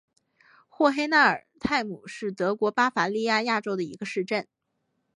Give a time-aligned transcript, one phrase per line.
[0.67, 4.47] 霍黑纳尔泰姆是德国巴伐利亚州的一个市镇。